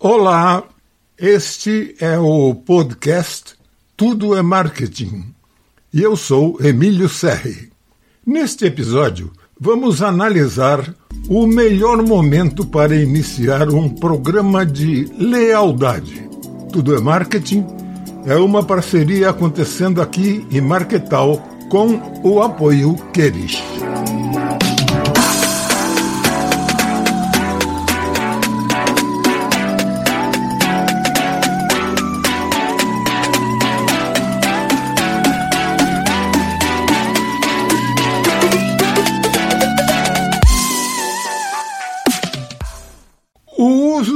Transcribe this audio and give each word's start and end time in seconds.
Olá, 0.00 0.62
este 1.18 1.96
é 1.98 2.16
o 2.16 2.54
podcast 2.54 3.54
Tudo 3.96 4.36
é 4.36 4.42
Marketing 4.42 5.34
e 5.92 6.00
eu 6.00 6.16
sou 6.16 6.56
Emílio 6.60 7.08
Serri. 7.08 7.72
Neste 8.24 8.64
episódio, 8.64 9.32
vamos 9.60 10.00
analisar 10.00 10.94
o 11.28 11.48
melhor 11.48 12.00
momento 12.00 12.64
para 12.64 12.94
iniciar 12.94 13.70
um 13.70 13.88
programa 13.88 14.64
de 14.64 15.06
lealdade. 15.18 16.30
Tudo 16.72 16.94
é 16.94 17.00
Marketing 17.00 17.66
é 18.24 18.36
uma 18.36 18.62
parceria 18.62 19.30
acontecendo 19.30 20.00
aqui 20.00 20.46
em 20.52 20.60
Marketal 20.60 21.38
com 21.68 22.22
o 22.22 22.40
apoio 22.40 22.94
Queris. 23.12 23.60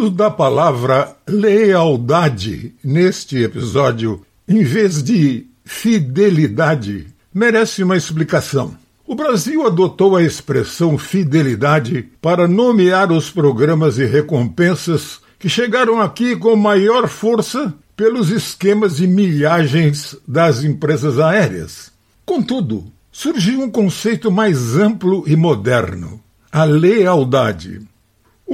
Uso 0.03 0.11
da 0.11 0.31
palavra 0.31 1.15
lealdade 1.29 2.75
neste 2.83 3.39
episódio, 3.39 4.23
em 4.49 4.65
vez 4.65 5.01
de 5.01 5.47
fidelidade, 5.65 7.07
merece 7.33 7.85
uma 7.85 7.97
explicação. 7.97 8.77
O 9.07 9.15
Brasil 9.15 9.65
adotou 9.65 10.17
a 10.17 10.23
expressão 10.23 10.99
fidelidade 10.99 12.09
para 12.21 12.49
nomear 12.49 13.13
os 13.13 13.31
programas 13.31 13.99
e 13.99 14.05
recompensas 14.05 15.21
que 15.39 15.49
chegaram 15.49 16.01
aqui 16.01 16.35
com 16.35 16.57
maior 16.57 17.07
força 17.07 17.73
pelos 17.97 18.31
esquemas 18.31 18.97
de 18.97 19.07
milhagens 19.07 20.17
das 20.27 20.65
empresas 20.65 21.21
aéreas. 21.21 21.93
Contudo, 22.27 22.85
surgiu 23.13 23.61
um 23.61 23.71
conceito 23.71 24.33
mais 24.33 24.77
amplo 24.77 25.23
e 25.29 25.37
moderno: 25.37 26.21
a 26.51 26.65
lealdade. 26.65 27.92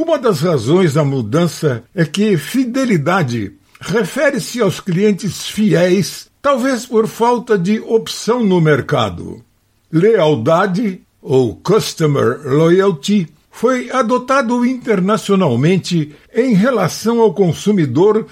Uma 0.00 0.16
das 0.16 0.42
razões 0.42 0.94
da 0.94 1.02
mudança 1.02 1.82
é 1.92 2.04
que 2.04 2.36
fidelidade 2.36 3.54
refere-se 3.80 4.60
aos 4.60 4.78
clientes 4.78 5.48
fiéis, 5.48 6.30
talvez 6.40 6.86
por 6.86 7.08
falta 7.08 7.58
de 7.58 7.80
opção 7.80 8.44
no 8.44 8.60
mercado. 8.60 9.42
Lealdade, 9.90 11.00
ou 11.20 11.56
Customer 11.56 12.40
Loyalty, 12.44 13.26
foi 13.50 13.90
adotado 13.90 14.64
internacionalmente 14.64 16.14
em 16.32 16.54
relação 16.54 17.20
ao 17.20 17.34
consumidor 17.34 18.24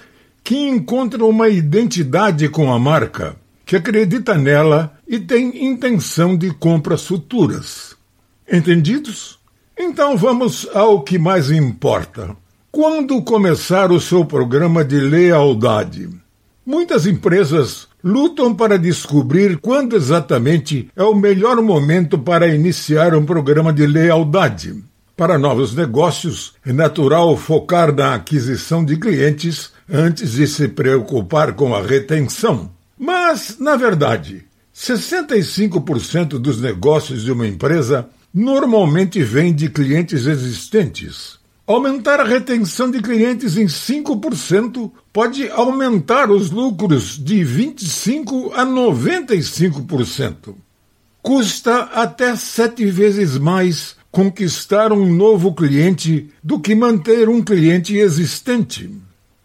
que 0.44 0.56
encontra 0.56 1.25
uma 1.25 1.48
identidade 1.48 2.48
com 2.48 2.72
a 2.72 2.78
marca, 2.78 3.34
que 3.64 3.75
acredita 3.75 4.39
nela 4.39 4.97
e 5.05 5.19
tem 5.19 5.67
intenção 5.67 6.37
de 6.37 6.48
compras 6.53 7.05
futuras. 7.05 7.97
Entendidos? 8.48 9.35
Então 9.78 10.16
vamos 10.16 10.66
ao 10.72 11.02
que 11.02 11.19
mais 11.19 11.50
importa. 11.50 12.34
Quando 12.72 13.22
começar 13.22 13.92
o 13.92 14.00
seu 14.00 14.24
programa 14.24 14.82
de 14.82 14.98
lealdade? 14.98 16.08
Muitas 16.64 17.06
empresas 17.06 17.86
lutam 18.02 18.54
para 18.54 18.78
descobrir 18.78 19.58
quando 19.58 19.94
exatamente 19.94 20.91
é 20.97 21.02
o 21.02 21.14
melhor 21.14 21.60
momento 21.60 22.19
para 22.19 22.48
iniciar 22.48 23.14
um 23.14 23.24
programa 23.24 23.72
de 23.72 23.86
lealdade. 23.86 24.82
Para 25.14 25.38
novos 25.38 25.74
negócios, 25.74 26.54
é 26.64 26.72
natural 26.72 27.36
focar 27.36 27.94
na 27.94 28.14
aquisição 28.14 28.84
de 28.84 28.97
clientes 28.97 29.70
antes 29.91 30.32
de 30.32 30.47
se 30.47 30.69
preocupar 30.69 31.52
com 31.52 31.74
a 31.74 31.82
retenção. 31.82 32.70
Mas, 32.98 33.58
na 33.58 33.77
verdade, 33.77 34.44
65% 34.74 36.38
dos 36.38 36.60
negócios 36.60 37.22
de 37.22 37.32
uma 37.32 37.47
empresa 37.47 38.08
normalmente 38.36 39.22
vem 39.22 39.50
de 39.50 39.70
clientes 39.70 40.26
existentes. 40.26 41.38
Aumentar 41.66 42.20
a 42.20 42.24
retenção 42.24 42.91
de 42.91 43.00
clientes 43.00 43.56
em 43.56 43.64
5% 43.64 44.92
pode 45.10 45.48
aumentar 45.48 46.30
os 46.30 46.50
lucros 46.50 47.19
de 47.19 47.36
25% 47.36 48.52
a 48.52 48.66
95%. 48.66 50.54
Custa 51.22 51.84
até 51.94 52.36
sete 52.36 52.84
vezes 52.84 53.38
mais 53.38 53.96
conquistar 54.12 54.92
um 54.92 55.10
novo 55.10 55.54
cliente 55.54 56.28
do 56.44 56.60
que 56.60 56.75
manter 56.75 57.30
um 57.30 57.42
cliente 57.42 57.96
existente. 57.96 58.91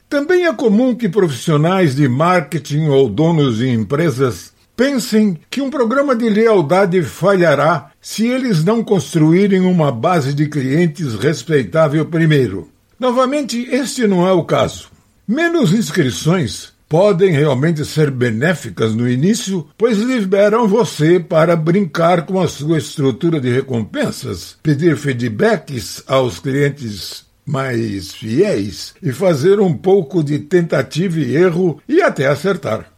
Também 0.09 0.45
é 0.45 0.53
comum 0.53 0.93
que 0.93 1.07
profissionais 1.07 1.95
de 1.95 2.09
marketing 2.09 2.87
ou 2.87 3.07
donos 3.07 3.59
de 3.59 3.69
empresas 3.69 4.51
Pensem 4.81 5.37
que 5.47 5.61
um 5.61 5.69
programa 5.69 6.15
de 6.15 6.27
lealdade 6.27 7.03
falhará 7.03 7.90
se 8.01 8.25
eles 8.25 8.63
não 8.63 8.83
construírem 8.83 9.61
uma 9.61 9.91
base 9.91 10.33
de 10.33 10.47
clientes 10.47 11.13
respeitável 11.13 12.05
primeiro. 12.07 12.67
Novamente, 12.99 13.67
este 13.71 14.07
não 14.07 14.27
é 14.27 14.33
o 14.33 14.43
caso. 14.43 14.89
Menos 15.27 15.71
inscrições 15.71 16.73
podem 16.89 17.31
realmente 17.31 17.85
ser 17.85 18.11
benéficas 18.11 18.93
no 18.93 19.09
início, 19.09 19.65
pois 19.77 19.97
liberam 19.99 20.67
você 20.67 21.19
para 21.21 21.55
brincar 21.55 22.25
com 22.25 22.41
a 22.41 22.49
sua 22.49 22.79
estrutura 22.79 23.39
de 23.39 23.49
recompensas, 23.49 24.57
pedir 24.61 24.97
feedbacks 24.97 26.03
aos 26.05 26.39
clientes 26.39 27.23
mais 27.45 28.11
fiéis 28.11 28.93
e 29.01 29.11
fazer 29.11 29.59
um 29.59 29.73
pouco 29.73 30.23
de 30.23 30.39
tentativa 30.39 31.17
e 31.17 31.35
erro 31.35 31.81
e 31.87 32.01
até 32.01 32.27
acertar. 32.27 32.91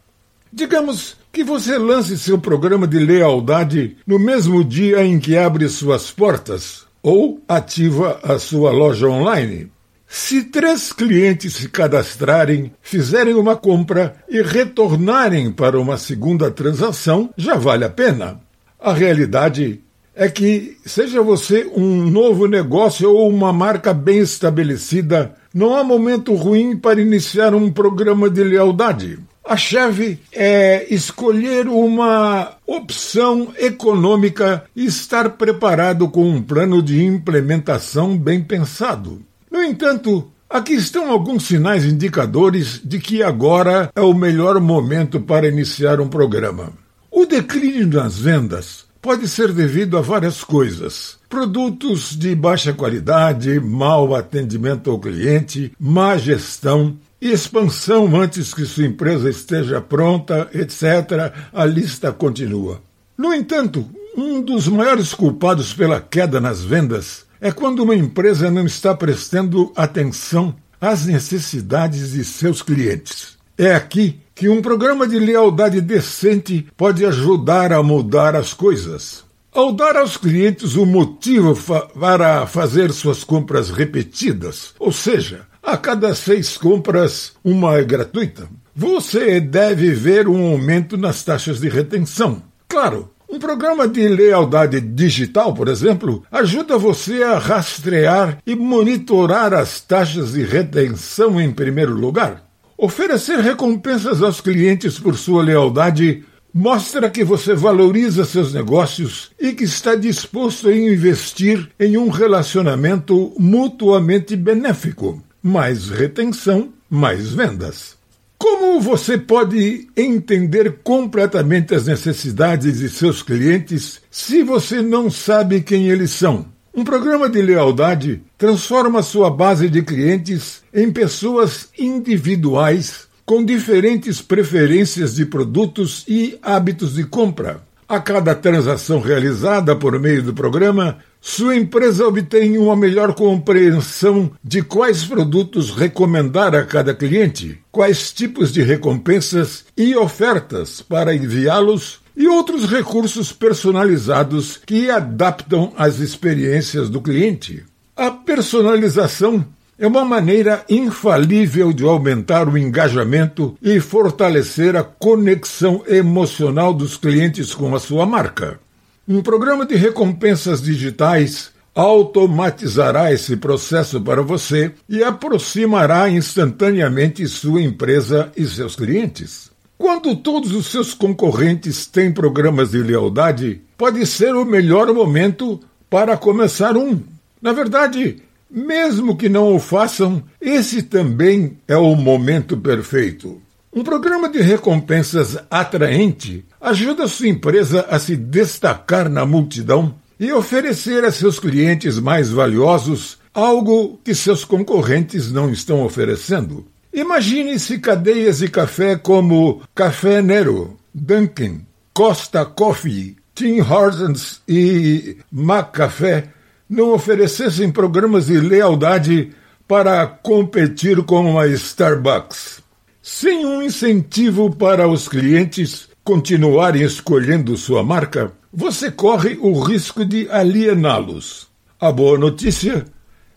Digamos 0.52 1.16
que 1.34 1.42
você 1.42 1.76
lance 1.76 2.16
seu 2.16 2.38
programa 2.38 2.86
de 2.86 2.96
lealdade 2.96 3.96
no 4.06 4.20
mesmo 4.20 4.62
dia 4.62 5.04
em 5.04 5.18
que 5.18 5.36
abre 5.36 5.68
suas 5.68 6.08
portas 6.08 6.86
ou 7.02 7.42
ativa 7.48 8.20
a 8.22 8.38
sua 8.38 8.70
loja 8.70 9.08
online. 9.08 9.68
Se 10.06 10.44
três 10.44 10.92
clientes 10.92 11.54
se 11.54 11.68
cadastrarem, 11.68 12.72
fizerem 12.80 13.34
uma 13.34 13.56
compra 13.56 14.14
e 14.28 14.40
retornarem 14.42 15.50
para 15.50 15.78
uma 15.78 15.98
segunda 15.98 16.52
transação, 16.52 17.28
já 17.36 17.56
vale 17.56 17.84
a 17.84 17.90
pena. 17.90 18.40
A 18.78 18.92
realidade 18.92 19.80
é 20.14 20.28
que, 20.28 20.76
seja 20.86 21.20
você 21.20 21.68
um 21.74 22.08
novo 22.08 22.46
negócio 22.46 23.10
ou 23.10 23.28
uma 23.28 23.52
marca 23.52 23.92
bem 23.92 24.20
estabelecida, 24.20 25.34
não 25.52 25.74
há 25.74 25.82
momento 25.82 26.32
ruim 26.36 26.76
para 26.76 27.00
iniciar 27.00 27.56
um 27.56 27.72
programa 27.72 28.30
de 28.30 28.44
lealdade. 28.44 29.18
A 29.46 29.58
chave 29.58 30.18
é 30.32 30.86
escolher 30.88 31.68
uma 31.68 32.52
opção 32.66 33.52
econômica 33.58 34.64
e 34.74 34.86
estar 34.86 35.30
preparado 35.30 36.08
com 36.08 36.26
um 36.30 36.40
plano 36.40 36.82
de 36.82 37.04
implementação 37.04 38.16
bem 38.16 38.42
pensado. 38.42 39.20
No 39.50 39.62
entanto, 39.62 40.30
aqui 40.48 40.72
estão 40.72 41.10
alguns 41.10 41.44
sinais 41.44 41.84
indicadores 41.84 42.80
de 42.82 42.98
que 42.98 43.22
agora 43.22 43.90
é 43.94 44.00
o 44.00 44.14
melhor 44.14 44.58
momento 44.60 45.20
para 45.20 45.46
iniciar 45.46 46.00
um 46.00 46.08
programa. 46.08 46.72
O 47.10 47.26
declínio 47.26 47.86
nas 47.86 48.18
vendas 48.18 48.86
pode 49.02 49.28
ser 49.28 49.52
devido 49.52 49.98
a 49.98 50.00
várias 50.00 50.42
coisas. 50.42 51.18
Produtos 51.28 52.16
de 52.16 52.34
baixa 52.34 52.72
qualidade, 52.72 53.60
mau 53.60 54.14
atendimento 54.14 54.90
ao 54.90 54.98
cliente, 54.98 55.70
má 55.78 56.16
gestão, 56.16 56.96
expansão 57.28 58.14
antes 58.20 58.52
que 58.52 58.64
sua 58.64 58.86
empresa 58.86 59.30
esteja 59.30 59.80
pronta, 59.80 60.48
etc. 60.52 61.32
A 61.52 61.64
lista 61.64 62.12
continua. 62.12 62.80
No 63.16 63.32
entanto, 63.32 63.88
um 64.16 64.40
dos 64.40 64.68
maiores 64.68 65.14
culpados 65.14 65.72
pela 65.72 66.00
queda 66.00 66.40
nas 66.40 66.62
vendas 66.62 67.24
é 67.40 67.50
quando 67.50 67.82
uma 67.82 67.94
empresa 67.94 68.50
não 68.50 68.66
está 68.66 68.94
prestando 68.94 69.72
atenção 69.76 70.54
às 70.80 71.06
necessidades 71.06 72.12
de 72.12 72.24
seus 72.24 72.62
clientes. 72.62 73.36
É 73.56 73.74
aqui 73.74 74.20
que 74.34 74.48
um 74.48 74.60
programa 74.60 75.06
de 75.06 75.18
lealdade 75.18 75.80
decente 75.80 76.66
pode 76.76 77.06
ajudar 77.06 77.72
a 77.72 77.82
mudar 77.82 78.34
as 78.34 78.52
coisas. 78.52 79.24
Ao 79.52 79.72
dar 79.72 79.96
aos 79.96 80.16
clientes 80.16 80.74
um 80.74 80.84
motivo 80.84 81.54
fa 81.54 81.82
para 81.82 82.44
fazer 82.46 82.92
suas 82.92 83.22
compras 83.22 83.70
repetidas, 83.70 84.74
ou 84.80 84.90
seja, 84.90 85.46
a 85.64 85.76
cada 85.76 86.14
seis 86.14 86.58
compras, 86.58 87.32
uma 87.42 87.78
é 87.78 87.84
gratuita. 87.84 88.48
Você 88.76 89.40
deve 89.40 89.92
ver 89.92 90.28
um 90.28 90.52
aumento 90.52 90.96
nas 90.96 91.22
taxas 91.22 91.60
de 91.60 91.68
retenção. 91.68 92.42
Claro, 92.68 93.10
um 93.30 93.38
programa 93.38 93.88
de 93.88 94.06
lealdade 94.06 94.80
digital, 94.80 95.54
por 95.54 95.68
exemplo, 95.68 96.22
ajuda 96.30 96.76
você 96.76 97.22
a 97.22 97.38
rastrear 97.38 98.38
e 98.46 98.54
monitorar 98.54 99.54
as 99.54 99.80
taxas 99.80 100.32
de 100.32 100.42
retenção 100.42 101.40
em 101.40 101.50
primeiro 101.50 101.94
lugar. 101.94 102.44
Oferecer 102.76 103.38
recompensas 103.38 104.22
aos 104.22 104.40
clientes 104.40 104.98
por 104.98 105.16
sua 105.16 105.42
lealdade 105.42 106.24
mostra 106.52 107.10
que 107.10 107.24
você 107.24 107.54
valoriza 107.54 108.24
seus 108.24 108.52
negócios 108.52 109.30
e 109.40 109.52
que 109.52 109.64
está 109.64 109.94
disposto 109.94 110.68
a 110.68 110.76
investir 110.76 111.70
em 111.80 111.96
um 111.96 112.10
relacionamento 112.10 113.32
mutuamente 113.38 114.36
benéfico. 114.36 115.22
Mais 115.44 115.90
retenção, 115.90 116.72
mais 116.88 117.34
vendas. 117.34 117.98
Como 118.38 118.80
você 118.80 119.18
pode 119.18 119.86
entender 119.94 120.78
completamente 120.82 121.74
as 121.74 121.84
necessidades 121.84 122.78
de 122.78 122.88
seus 122.88 123.22
clientes 123.22 124.00
se 124.10 124.42
você 124.42 124.80
não 124.80 125.10
sabe 125.10 125.60
quem 125.60 125.90
eles 125.90 126.12
são? 126.12 126.46
Um 126.74 126.82
programa 126.82 127.28
de 127.28 127.42
lealdade 127.42 128.22
transforma 128.38 129.02
sua 129.02 129.30
base 129.30 129.68
de 129.68 129.82
clientes 129.82 130.62
em 130.72 130.90
pessoas 130.90 131.68
individuais 131.78 133.06
com 133.26 133.44
diferentes 133.44 134.22
preferências 134.22 135.14
de 135.14 135.26
produtos 135.26 136.04
e 136.08 136.38
hábitos 136.42 136.94
de 136.94 137.04
compra. 137.04 137.60
A 137.86 138.00
cada 138.00 138.34
transação 138.34 138.98
realizada 138.98 139.76
por 139.76 140.00
meio 140.00 140.22
do 140.22 140.32
programa, 140.32 140.98
sua 141.26 141.56
empresa 141.56 142.06
obtém 142.06 142.58
uma 142.58 142.76
melhor 142.76 143.14
compreensão 143.14 144.30
de 144.44 144.60
quais 144.60 145.04
produtos 145.04 145.70
recomendar 145.70 146.54
a 146.54 146.62
cada 146.66 146.94
cliente, 146.94 147.58
quais 147.72 148.12
tipos 148.12 148.52
de 148.52 148.62
recompensas 148.62 149.64
e 149.74 149.96
ofertas 149.96 150.82
para 150.82 151.16
enviá-los 151.16 152.00
e 152.14 152.28
outros 152.28 152.66
recursos 152.66 153.32
personalizados 153.32 154.60
que 154.66 154.90
adaptam 154.90 155.72
às 155.78 155.98
experiências 155.98 156.90
do 156.90 157.00
cliente. 157.00 157.64
A 157.96 158.10
personalização 158.10 159.46
é 159.78 159.86
uma 159.86 160.04
maneira 160.04 160.62
infalível 160.68 161.72
de 161.72 161.84
aumentar 161.84 162.46
o 162.46 162.58
engajamento 162.58 163.56
e 163.62 163.80
fortalecer 163.80 164.76
a 164.76 164.84
conexão 164.84 165.82
emocional 165.88 166.74
dos 166.74 166.98
clientes 166.98 167.54
com 167.54 167.74
a 167.74 167.80
sua 167.80 168.04
marca. 168.04 168.60
Um 169.06 169.20
programa 169.20 169.66
de 169.66 169.74
recompensas 169.74 170.62
digitais 170.62 171.50
automatizará 171.74 173.12
esse 173.12 173.36
processo 173.36 174.00
para 174.00 174.22
você 174.22 174.72
e 174.88 175.04
aproximará 175.04 176.08
instantaneamente 176.08 177.26
sua 177.28 177.60
empresa 177.60 178.32
e 178.34 178.46
seus 178.46 178.74
clientes. 178.74 179.50
Quando 179.76 180.16
todos 180.16 180.54
os 180.54 180.68
seus 180.68 180.94
concorrentes 180.94 181.86
têm 181.86 182.10
programas 182.10 182.70
de 182.70 182.78
lealdade, 182.78 183.60
pode 183.76 184.06
ser 184.06 184.34
o 184.34 184.44
melhor 184.44 184.90
momento 184.94 185.60
para 185.90 186.16
começar 186.16 186.74
um. 186.74 186.98
Na 187.42 187.52
verdade, 187.52 188.22
mesmo 188.50 189.16
que 189.18 189.28
não 189.28 189.54
o 189.54 189.58
façam, 189.58 190.22
esse 190.40 190.82
também 190.82 191.58
é 191.68 191.76
o 191.76 191.94
momento 191.94 192.56
perfeito. 192.56 193.42
Um 193.74 193.82
programa 193.82 194.28
de 194.28 194.40
recompensas 194.40 195.36
atraente 195.50 196.44
ajuda 196.60 197.08
sua 197.08 197.26
empresa 197.26 197.84
a 197.90 197.98
se 197.98 198.14
destacar 198.14 199.08
na 199.08 199.26
multidão 199.26 199.96
e 200.18 200.32
oferecer 200.32 201.04
a 201.04 201.10
seus 201.10 201.40
clientes 201.40 201.98
mais 201.98 202.30
valiosos 202.30 203.18
algo 203.34 203.98
que 204.04 204.14
seus 204.14 204.44
concorrentes 204.44 205.32
não 205.32 205.50
estão 205.50 205.84
oferecendo. 205.84 206.64
Imagine 206.92 207.58
se 207.58 207.80
cadeias 207.80 208.38
de 208.38 208.48
café 208.48 208.94
como 208.94 209.62
Café 209.74 210.22
Nero, 210.22 210.76
Dunkin', 210.94 211.66
Costa 211.92 212.44
Coffee, 212.44 213.16
Tim 213.34 213.58
Hortons 213.60 214.40
e 214.46 215.16
McCafé 215.32 216.28
não 216.70 216.92
oferecessem 216.92 217.72
programas 217.72 218.26
de 218.26 218.38
lealdade 218.38 219.32
para 219.66 220.06
competir 220.06 221.02
com 221.02 221.36
a 221.36 221.48
Starbucks. 221.48 222.62
Sem 223.06 223.44
um 223.44 223.53
incentivo 223.64 224.54
para 224.54 224.86
os 224.86 225.08
clientes 225.08 225.88
continuarem 226.04 226.82
escolhendo 226.82 227.56
sua 227.56 227.82
marca, 227.82 228.32
você 228.52 228.90
corre 228.90 229.38
o 229.40 229.58
risco 229.60 230.04
de 230.04 230.28
aliená-los. 230.30 231.48
A 231.80 231.90
boa 231.90 232.18
notícia 232.18 232.84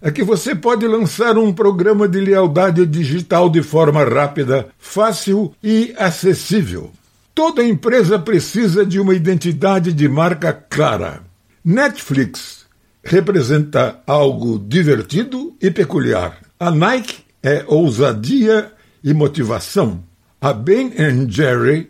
é 0.02 0.12
que 0.12 0.24
você 0.24 0.54
pode 0.54 0.86
lançar 0.86 1.38
um 1.38 1.52
programa 1.52 2.08
de 2.08 2.20
lealdade 2.20 2.86
digital 2.86 3.50
de 3.50 3.64
forma 3.64 4.04
rápida, 4.04 4.68
fácil 4.78 5.54
e 5.64 5.94
acessível. 5.98 6.92
Toda 7.34 7.64
empresa 7.64 8.20
precisa 8.20 8.86
de 8.86 9.00
uma 9.00 9.16
identidade 9.16 9.94
de 9.94 10.08
marca 10.08 10.54
clara. 10.54 11.22
Netflix 11.64 12.66
representa 13.04 14.02
algo 14.06 14.60
divertido 14.60 15.56
e 15.62 15.72
peculiar. 15.72 16.40
A 16.60 16.70
Nike 16.70 17.24
é 17.42 17.64
ousadia 17.68 18.72
e 19.04 19.14
motivação. 19.14 20.04
A 20.40 20.54
Ben 20.54 20.92
Jerry 21.28 21.90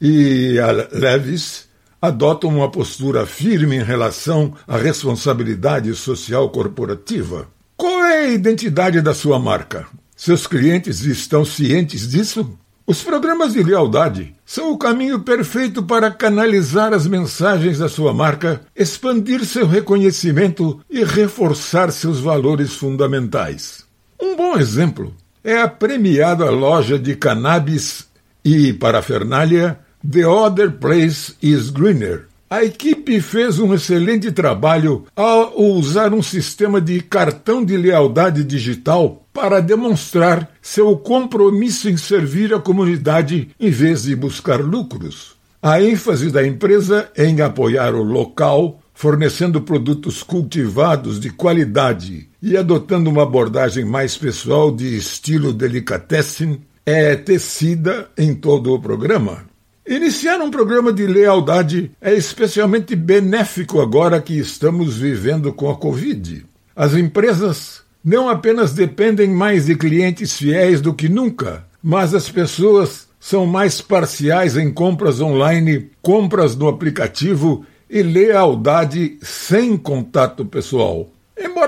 e 0.00 0.56
a 0.60 0.70
Levis 0.70 1.66
adotam 2.00 2.48
uma 2.48 2.70
postura 2.70 3.26
firme 3.26 3.74
em 3.74 3.82
relação 3.82 4.54
à 4.68 4.76
responsabilidade 4.76 5.92
social 5.96 6.48
corporativa. 6.50 7.48
Qual 7.76 8.04
é 8.04 8.26
a 8.26 8.30
identidade 8.30 9.00
da 9.00 9.12
sua 9.12 9.40
marca? 9.40 9.84
Seus 10.14 10.46
clientes 10.46 11.00
estão 11.00 11.44
cientes 11.44 12.08
disso? 12.08 12.56
Os 12.86 13.02
programas 13.02 13.54
de 13.54 13.64
lealdade 13.64 14.32
são 14.46 14.70
o 14.70 14.78
caminho 14.78 15.18
perfeito 15.18 15.82
para 15.82 16.08
canalizar 16.08 16.92
as 16.92 17.04
mensagens 17.04 17.80
da 17.80 17.88
sua 17.88 18.14
marca, 18.14 18.60
expandir 18.76 19.44
seu 19.44 19.66
reconhecimento 19.66 20.80
e 20.88 21.02
reforçar 21.02 21.90
seus 21.90 22.20
valores 22.20 22.74
fundamentais. 22.74 23.84
Um 24.22 24.36
bom 24.36 24.56
exemplo 24.56 25.12
é 25.48 25.62
a 25.62 25.66
premiada 25.66 26.50
loja 26.50 26.98
de 26.98 27.16
cannabis 27.16 28.06
e 28.44 28.70
parafernália 28.70 29.78
The 30.06 30.26
Other 30.26 30.72
Place 30.72 31.36
is 31.42 31.70
Greener. 31.70 32.26
A 32.50 32.62
equipe 32.62 33.18
fez 33.22 33.58
um 33.58 33.72
excelente 33.72 34.30
trabalho 34.30 35.06
ao 35.16 35.58
usar 35.58 36.12
um 36.12 36.20
sistema 36.20 36.82
de 36.82 37.00
cartão 37.00 37.64
de 37.64 37.78
lealdade 37.78 38.44
digital 38.44 39.26
para 39.32 39.60
demonstrar 39.60 40.50
seu 40.60 40.94
compromisso 40.98 41.88
em 41.88 41.96
servir 41.96 42.52
a 42.52 42.60
comunidade 42.60 43.48
em 43.58 43.70
vez 43.70 44.02
de 44.02 44.14
buscar 44.14 44.60
lucros. 44.60 45.34
A 45.62 45.80
ênfase 45.80 46.30
da 46.30 46.46
empresa 46.46 47.10
é 47.16 47.24
em 47.24 47.40
apoiar 47.40 47.94
o 47.94 48.02
local, 48.02 48.80
fornecendo 48.92 49.62
produtos 49.62 50.22
cultivados 50.22 51.18
de 51.18 51.30
qualidade 51.30 52.27
e 52.42 52.56
adotando 52.56 53.10
uma 53.10 53.24
abordagem 53.24 53.84
mais 53.84 54.16
pessoal 54.16 54.70
de 54.70 54.96
estilo 54.96 55.52
delicatessen, 55.52 56.60
é 56.86 57.16
tecida 57.16 58.08
em 58.16 58.34
todo 58.34 58.72
o 58.72 58.80
programa. 58.80 59.44
Iniciar 59.86 60.38
um 60.40 60.50
programa 60.50 60.92
de 60.92 61.06
lealdade 61.06 61.90
é 62.00 62.14
especialmente 62.14 62.94
benéfico 62.94 63.80
agora 63.80 64.20
que 64.20 64.38
estamos 64.38 64.96
vivendo 64.96 65.52
com 65.52 65.70
a 65.70 65.76
Covid. 65.76 66.44
As 66.76 66.94
empresas 66.94 67.82
não 68.04 68.28
apenas 68.28 68.72
dependem 68.72 69.28
mais 69.28 69.66
de 69.66 69.74
clientes 69.74 70.36
fiéis 70.36 70.80
do 70.80 70.94
que 70.94 71.08
nunca, 71.08 71.64
mas 71.82 72.14
as 72.14 72.30
pessoas 72.30 73.08
são 73.18 73.46
mais 73.46 73.80
parciais 73.80 74.56
em 74.56 74.70
compras 74.70 75.20
online, 75.20 75.90
compras 76.00 76.54
no 76.54 76.68
aplicativo 76.68 77.64
e 77.90 78.02
lealdade 78.02 79.18
sem 79.22 79.76
contato 79.76 80.44
pessoal. 80.44 81.10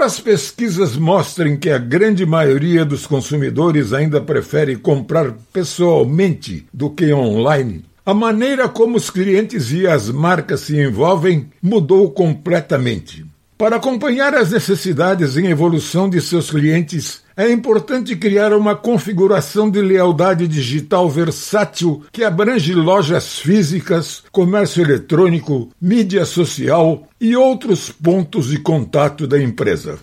Embora 0.01 0.15
as 0.15 0.19
pesquisas 0.19 0.97
mostrem 0.97 1.59
que 1.59 1.69
a 1.69 1.77
grande 1.77 2.25
maioria 2.25 2.87
dos 2.87 3.07
consumidores 3.07 3.93
ainda 3.93 4.19
prefere 4.19 4.75
comprar 4.75 5.35
pessoalmente 5.53 6.67
do 6.73 6.89
que 6.89 7.13
online, 7.13 7.85
a 8.07 8.15
maneira 8.15 8.67
como 8.67 8.97
os 8.97 9.11
clientes 9.11 9.71
e 9.73 9.87
as 9.87 10.09
marcas 10.09 10.61
se 10.61 10.81
envolvem 10.81 11.51
mudou 11.61 12.11
completamente. 12.13 13.27
Para 13.59 13.77
acompanhar 13.77 14.35
as 14.35 14.53
necessidades 14.53 15.37
em 15.37 15.49
evolução 15.49 16.09
de 16.09 16.19
seus 16.23 16.51
clientes, 16.51 17.21
é 17.41 17.51
importante 17.51 18.15
criar 18.17 18.53
uma 18.53 18.77
configuração 18.77 19.71
de 19.71 19.81
lealdade 19.81 20.47
digital 20.47 21.09
versátil 21.09 22.03
que 22.13 22.23
abrange 22.23 22.75
lojas 22.75 23.39
físicas, 23.39 24.23
comércio 24.31 24.83
eletrônico, 24.83 25.71
mídia 25.81 26.27
social 26.27 27.09
e 27.19 27.35
outros 27.35 27.91
pontos 27.91 28.49
de 28.49 28.59
contato 28.59 29.27
da 29.27 29.43
empresa. 29.43 29.99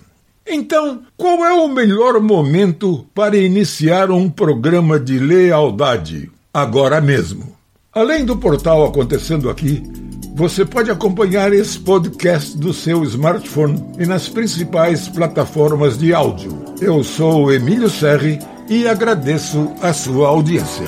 Então, 0.47 1.03
qual 1.15 1.45
é 1.45 1.53
o 1.53 1.67
melhor 1.67 2.19
momento 2.19 3.05
para 3.13 3.37
iniciar 3.37 4.09
um 4.09 4.27
programa 4.27 4.99
de 4.99 5.19
lealdade? 5.19 6.31
Agora 6.51 6.99
mesmo. 6.99 7.55
Além 7.93 8.25
do 8.25 8.35
portal 8.37 8.83
Acontecendo 8.83 9.47
Aqui, 9.47 9.83
você 10.37 10.63
pode 10.63 10.91
acompanhar 10.91 11.51
esse 11.51 11.79
podcast 11.79 12.55
do 12.55 12.71
seu 12.71 13.03
smartphone 13.03 13.83
e 13.97 14.05
nas 14.05 14.29
principais 14.29 15.07
plataformas 15.07 15.97
de 15.97 16.13
áudio. 16.13 16.63
Eu 16.79 17.03
sou 17.03 17.51
Emílio 17.51 17.89
Serri 17.89 18.37
e 18.69 18.87
agradeço 18.87 19.73
a 19.81 19.91
sua 19.91 20.27
audiência. 20.27 20.85